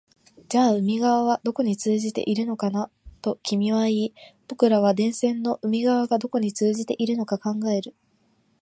[0.49, 2.89] じゃあ海側はどこに通じているのかな、
[3.21, 4.13] と君は言い、
[4.47, 7.93] 僕らは電線の海側がどこに通じているのか考える